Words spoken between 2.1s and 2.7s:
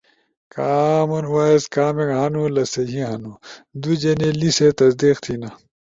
ہنُو لہ